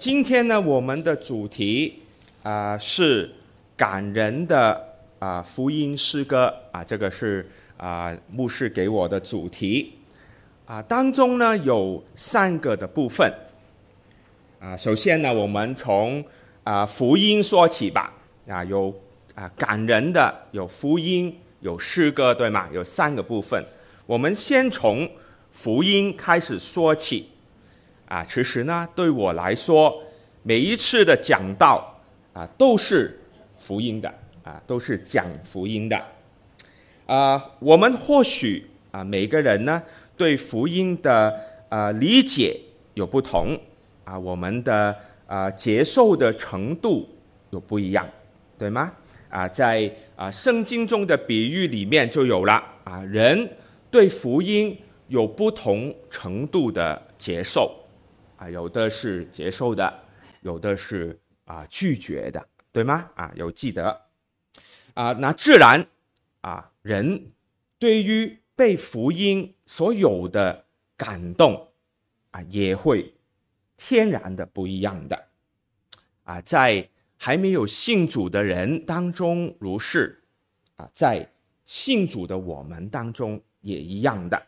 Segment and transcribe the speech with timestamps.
[0.00, 1.94] 今天呢，我们的主题
[2.42, 3.30] 啊、是
[3.76, 4.82] 感人的
[5.18, 7.46] 啊、福音诗歌啊，这个是
[7.76, 9.92] 啊、牧师给我的主题
[10.64, 13.30] 啊、当中呢有三个的部分
[14.58, 16.24] 啊、首先呢，我们从
[16.64, 18.10] 啊、福音说起吧
[18.48, 18.98] 啊，有
[19.34, 22.66] 啊、感人的，有福音，有诗歌，对吗？
[22.72, 23.62] 有三个部分，
[24.06, 25.06] 我们先从
[25.52, 27.28] 福音开始说起。
[28.10, 30.02] 啊，其实呢，对我来说，
[30.42, 31.96] 每一次的讲道
[32.32, 33.16] 啊，都是
[33.56, 35.96] 福音的啊，都是讲福音的。
[37.06, 39.80] 啊，我们或许啊，每个人呢，
[40.16, 41.32] 对福音的
[41.68, 42.58] 啊理解
[42.94, 43.56] 有不同
[44.02, 44.96] 啊，我们的
[45.28, 47.08] 啊接受的程度
[47.50, 48.04] 有不一样，
[48.58, 48.92] 对吗？
[49.28, 53.48] 啊，在啊圣经中的比喻里面就有了啊，人
[53.88, 57.76] 对福音有不同程度的接受。
[58.40, 60.02] 啊，有的是接受的，
[60.40, 63.10] 有的是啊拒绝的，对吗？
[63.14, 64.06] 啊，有记得
[64.94, 65.86] 啊，那自然
[66.40, 67.32] 啊，人
[67.78, 70.64] 对于被福音所有的
[70.96, 71.68] 感动
[72.30, 73.12] 啊，也会
[73.76, 75.28] 天然的不一样的
[76.24, 80.24] 啊，在还没有信主的人当中如是
[80.76, 81.30] 啊，在
[81.66, 84.46] 信主的我们当中也一样的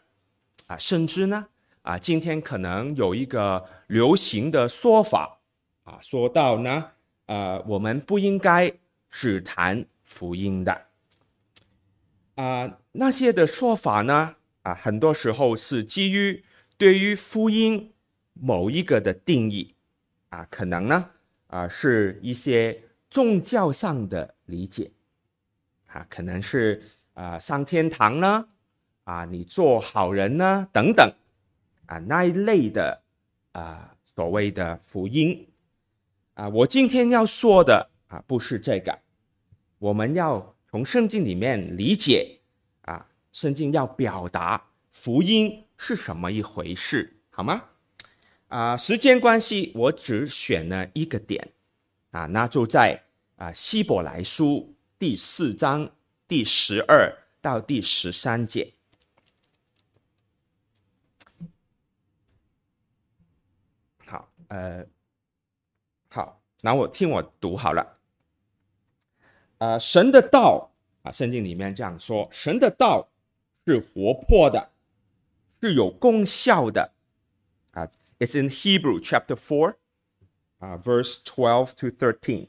[0.69, 1.49] 啊，甚至呢。
[1.83, 5.41] 啊，今天可能有一个流行的说法
[5.83, 6.93] 啊，说到呢，
[7.27, 8.73] 呃，我们不应该
[9.11, 10.87] 只谈福音的
[12.37, 16.45] 啊，那些的说法呢，啊，很多时候是基于
[16.77, 17.93] 对于福音
[18.35, 19.75] 某一个的定义
[20.29, 21.11] 啊，可能呢，
[21.49, 22.81] 啊，是一些
[23.11, 24.93] 宗教上的理解
[25.89, 26.81] 啊，可能是
[27.15, 28.47] 啊上天堂呢，
[29.03, 31.13] 啊，你做好人呢，等等。
[31.93, 33.03] 啊，那一类的
[33.53, 35.47] 啊，所谓的福音
[36.33, 38.99] 啊，我今天要说的啊，不是这个。
[39.79, 42.39] 我们要从圣经里面理解
[42.81, 47.63] 啊，圣经要表达福音是什么一回事，好吗？
[48.49, 51.47] 啊，时间关系，我只选了一个点
[52.13, 53.03] 啊，那就在
[53.37, 55.91] 啊希伯来书第四章
[56.27, 58.73] 第十二到第十三节。
[64.53, 64.87] 呃，
[66.11, 67.99] 好，那我听我读好了。
[69.57, 73.09] 呃，神的道啊，圣经里面这样说：神的道
[73.65, 74.73] 是活泼的，
[75.63, 76.93] 是有功效的。
[77.71, 79.77] 啊，It's in Hebrew chapter four，
[80.59, 82.49] 啊，verse twelve to thirteen。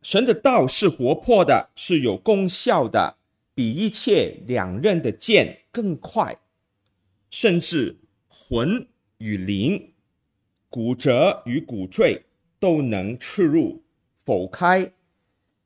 [0.00, 3.18] 神的道是活泼的，是有功效的，
[3.54, 6.38] 比一切两刃的剑更快，
[7.28, 7.98] 甚至。
[8.48, 8.86] 魂
[9.18, 9.92] 与灵、
[10.70, 12.22] 骨折与骨髓
[12.60, 13.82] 都能刺入、
[14.14, 14.92] 否开，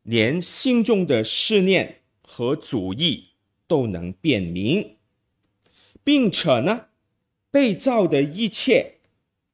[0.05, 3.33] 连心中的思念和主意
[3.67, 4.97] 都能辨明，
[6.03, 6.87] 并且呢，
[7.51, 8.95] 被造的一切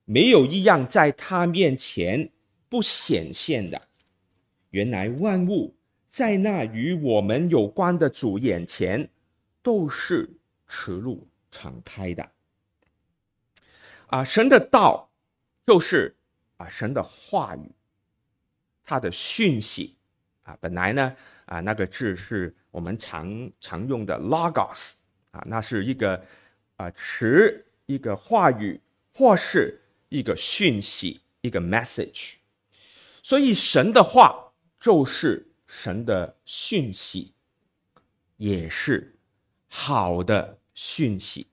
[0.04, 2.30] 没有一样在他面前
[2.68, 3.88] 不显现的。
[4.70, 5.74] 原来万物
[6.08, 9.10] 在那与我们有关的主眼前
[9.64, 10.30] 都是
[10.68, 12.35] 赤露敞开的。
[14.06, 15.10] 啊，神的道
[15.66, 16.14] 就是
[16.58, 17.70] 啊，神的话语，
[18.84, 19.96] 他的讯息
[20.44, 24.92] 啊，本来呢啊，那个字是我们常常用的 logos
[25.32, 26.24] 啊，那是一个
[26.76, 28.80] 啊词，一个话语，
[29.12, 32.34] 或是一个讯息，一个 message。
[33.22, 37.32] 所以神的话就是神的讯息，
[38.36, 39.18] 也是
[39.68, 41.48] 好的讯息。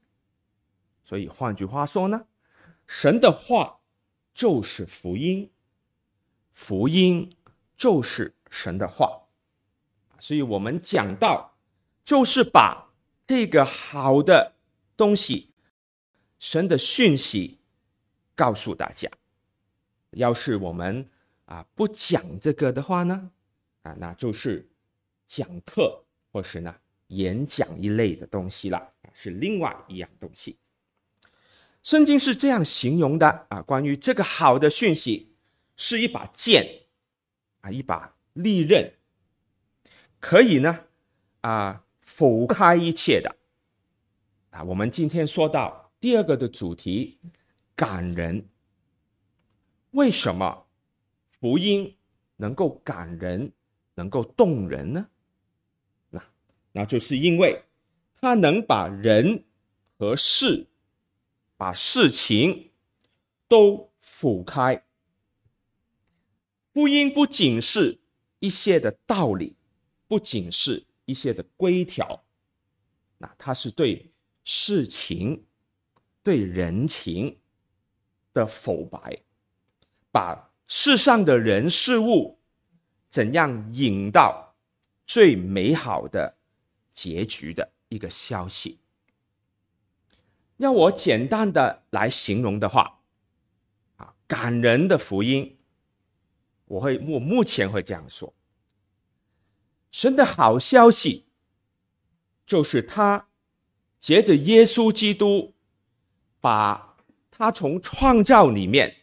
[1.03, 2.27] 所以换句话说呢？
[2.85, 3.79] 神的话
[4.33, 5.49] 就是福音，
[6.51, 7.35] 福音
[7.75, 9.21] 就是神的话，
[10.19, 11.55] 所以我们讲到
[12.03, 12.93] 就是把
[13.25, 14.53] 这个好的
[14.95, 15.49] 东西，
[16.39, 17.57] 神的讯息
[18.35, 19.09] 告诉大家。
[20.11, 21.09] 要是我们
[21.45, 23.31] 啊不讲这个的话呢，
[23.81, 24.69] 啊那就是
[25.27, 26.75] 讲课或是呢
[27.07, 30.57] 演讲一类的东西了，是另外一样东西。
[31.83, 35.35] 圣经是这样形容的啊，关于这个好的讯息，
[35.75, 36.65] 是一把剑
[37.59, 38.93] 啊，一把利刃，
[40.21, 40.85] 可以呢
[41.41, 43.35] 啊剖开一切的
[44.51, 44.63] 啊。
[44.63, 47.19] 我们今天说到第二个的主题，
[47.75, 48.47] 感人。
[49.91, 50.65] 为什么
[51.29, 51.97] 福音
[52.37, 53.51] 能够感人，
[53.95, 55.07] 能够动人呢？
[56.09, 56.23] 那
[56.71, 57.61] 那就是因为
[58.21, 59.43] 它能把人
[59.99, 60.65] 和事。
[61.63, 62.71] 把事情
[63.47, 64.83] 都剖开。
[66.73, 68.01] 福音不仅是
[68.39, 69.55] 一些的道理，
[70.05, 72.21] 不仅是一些的规条，
[73.17, 74.11] 那它是对
[74.43, 75.45] 事情、
[76.21, 77.39] 对人情
[78.33, 79.21] 的否白，
[80.11, 82.37] 把世上的人事物
[83.07, 84.53] 怎样引到
[85.05, 86.35] 最美好的
[86.91, 88.79] 结局的一个消息。
[90.63, 93.01] 要我简单的来形容的话，
[93.97, 95.57] 啊，感人的福音，
[96.63, 98.33] 我会我目前会这样说：
[99.91, 101.25] 神的好消息，
[102.45, 103.27] 就是他
[103.99, 105.53] 借着耶稣基督，
[106.39, 106.95] 把
[107.29, 108.95] 他从创造里面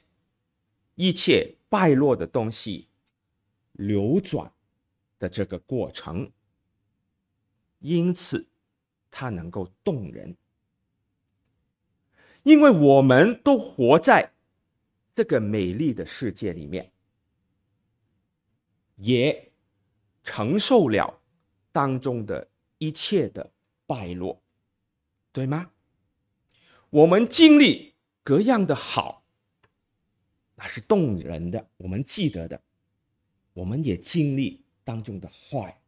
[0.95, 2.89] 一切败落的东西
[3.73, 4.51] 流转
[5.19, 6.33] 的这个过程，
[7.81, 8.49] 因此
[9.11, 10.35] 他能够动人。
[12.43, 14.33] 因为我们都活在
[15.15, 16.93] 这个美丽的世界里面，
[18.97, 19.53] 也
[20.23, 21.21] 承受了
[21.73, 22.49] 当中的
[22.79, 23.53] 一切的
[23.87, 24.43] 败落，
[25.33, 25.71] 对吗？
[26.91, 29.25] 我们经历各样的好，
[30.57, 32.59] 那是动人的，我们记得的；
[33.53, 35.81] 我们也经历当中的坏，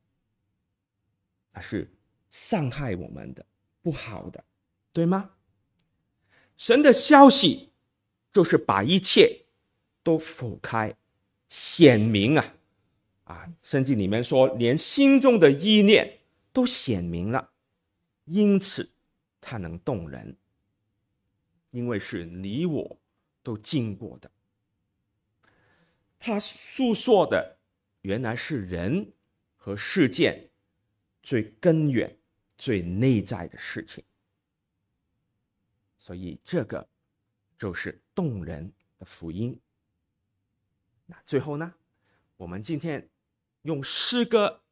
[1.53, 1.91] 那是
[2.29, 3.45] 伤害我们的、
[3.81, 4.45] 不好的，
[4.93, 5.31] 对吗？
[6.63, 7.71] 神的消息，
[8.33, 9.47] 就是把一切
[10.05, 10.95] 都剖开、
[11.49, 12.55] 显明啊！
[13.25, 16.21] 啊，圣经里面说，连心中的意念
[16.53, 17.51] 都显明了，
[18.27, 18.89] 因此
[19.41, 20.37] 它能动人，
[21.73, 22.97] 因为是你我
[23.43, 24.31] 都经过的。
[26.17, 27.59] 他诉说的
[28.03, 29.13] 原来是人
[29.57, 30.49] 和事件
[31.25, 32.17] 最根源、
[32.57, 34.05] 最内在的事情。
[36.03, 36.85] 所以这个
[37.57, 39.57] 就是动人的福音。
[41.07, 41.73] 那最后呢，
[42.37, 43.09] 我们今天
[43.63, 44.63] 用诗歌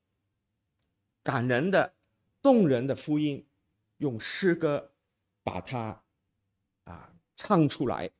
[1.22, 1.94] 感人的、
[2.42, 3.46] 动人的福音，
[3.98, 4.90] 用诗歌
[5.44, 6.02] 把它
[6.82, 8.10] 啊唱出来。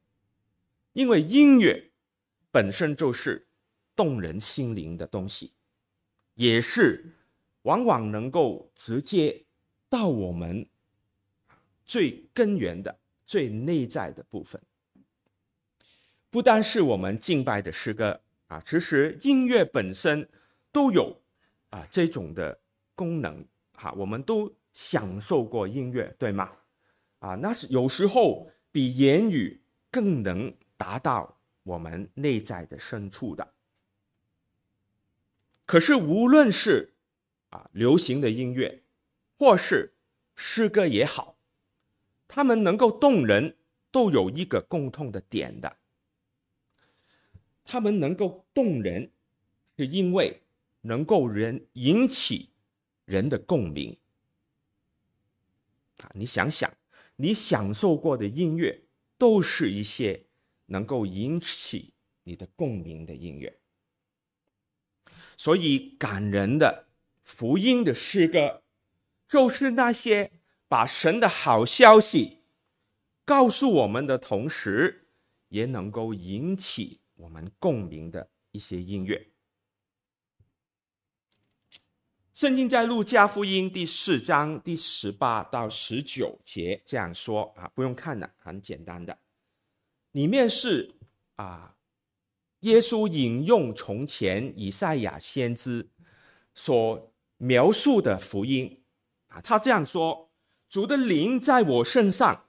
[0.92, 1.90] 因为音乐
[2.52, 3.44] 本身就是
[3.96, 5.52] 动人心灵的东西，
[6.34, 7.16] 也是
[7.62, 9.46] 往往能够直接
[9.88, 10.64] 到我们
[11.84, 12.99] 最根源的。
[13.30, 14.60] 最内在的部分，
[16.30, 20.28] 不单是我们敬拜的诗歌啊，其实音乐本身
[20.72, 21.16] 都有
[21.68, 22.60] 啊这种的
[22.96, 26.50] 功能哈、啊，我们都享受过音乐，对吗？
[27.20, 29.62] 啊，那是有时候比言语
[29.92, 33.54] 更能达到我们内在的深处的。
[35.66, 36.94] 可是无论是
[37.50, 38.82] 啊流行的音乐，
[39.38, 39.94] 或是
[40.34, 41.36] 诗歌也好。
[42.32, 43.56] 他们能够动人，
[43.90, 45.78] 都有一个共通的点的。
[47.64, 49.10] 他们能够动人，
[49.76, 50.40] 是因为
[50.82, 52.50] 能够人引起
[53.04, 53.98] 人的共鸣。
[55.96, 56.72] 啊，你想想，
[57.16, 58.84] 你享受过的音乐，
[59.18, 60.26] 都是一些
[60.66, 63.58] 能够引起你的共鸣的音乐。
[65.36, 66.86] 所以，感人的
[67.24, 68.62] 福音的诗歌，
[69.26, 70.30] 就是那些。
[70.70, 72.38] 把神的好消息
[73.24, 75.08] 告诉我们的同时，
[75.48, 79.32] 也能够引起我们共鸣的一些音乐。
[82.32, 89.18] 圣经在路加福音第四章第十八到十九节这样说啊，不用看了，很简单的，
[90.12, 90.94] 里面是
[91.34, 91.74] 啊，
[92.60, 95.90] 耶稣引用从前以赛亚先知
[96.54, 98.84] 所描述的福音
[99.26, 100.29] 啊，他这样说。
[100.70, 102.46] 主的灵在我身上，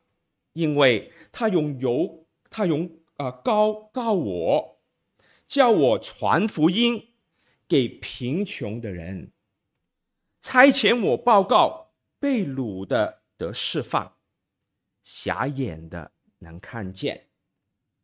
[0.53, 2.85] 因为他用油，他用
[3.15, 4.79] 啊、呃、膏膏我，
[5.47, 7.15] 叫我传福音
[7.67, 9.31] 给贫穷的人，
[10.39, 14.15] 差遣我报告被掳的得释放，
[15.01, 17.29] 瞎眼的能看见，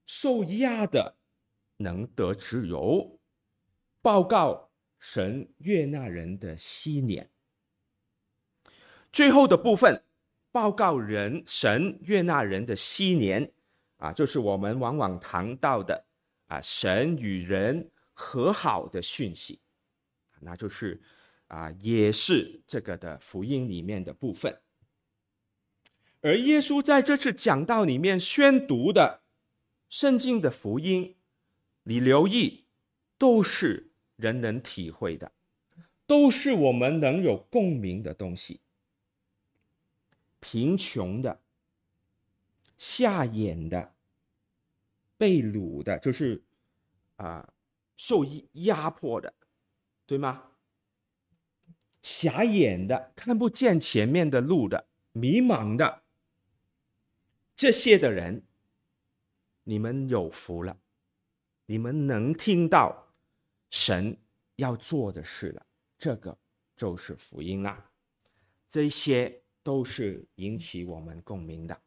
[0.04, 1.18] 受压的
[1.78, 3.20] 能得自由，
[4.02, 7.30] 报告神悦纳人的禧年。
[9.12, 10.06] 最后的部分。
[10.58, 13.52] 报告人神悦纳人的昔年，
[13.98, 16.04] 啊，就是我们往往谈到的
[16.48, 19.60] 啊，神与人和好的讯息，
[20.40, 21.00] 那就是
[21.46, 24.60] 啊，也是这个的福音里面的部分。
[26.22, 29.22] 而耶稣在这次讲道里面宣读的
[29.88, 31.18] 圣经的福音，
[31.84, 32.66] 你留意，
[33.20, 35.32] 都是人能体会的，
[36.08, 38.62] 都是我们能有共鸣的东西。
[40.50, 41.42] 贫穷的、
[42.77, 43.94] 瞎眼的、
[45.18, 46.42] 被掳的，就是
[47.18, 47.54] 啊、呃、
[47.98, 48.24] 受
[48.54, 49.34] 压迫的，
[50.06, 50.51] 对吗？
[52.01, 56.04] 瞎眼的、看不见前面的路的、迷茫的，
[57.54, 58.46] 这些的人，
[59.63, 60.80] 你们有福了，
[61.66, 63.13] 你们能听到
[63.70, 64.18] 神
[64.56, 65.66] 要做的事了，
[65.98, 66.38] 这个
[66.77, 67.92] 就是福音啦。
[68.70, 71.78] 这些都是引起我们共鸣的。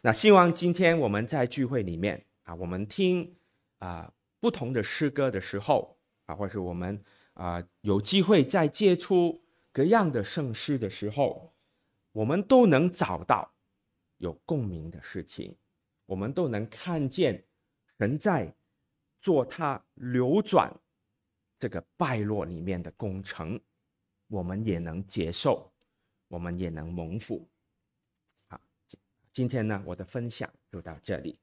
[0.00, 3.34] 那希望今天我们在聚会里面啊，我们听
[3.78, 11.52] 啊不同的诗歌的时候啊，或是我们啊有机会再接触各样的圣诗的时候，
[12.12, 13.52] 我们都能找到
[14.18, 15.56] 有共鸣的事情，
[16.06, 17.44] 我们都能看见
[17.98, 18.54] 神在
[19.18, 20.72] 做他流转
[21.58, 23.60] 这个败落里面的工程，
[24.28, 25.73] 我们也能接受，
[26.28, 27.48] 我们也能蒙福。
[28.48, 28.60] 好，
[29.30, 31.38] 今天呢，我的分享就到这里。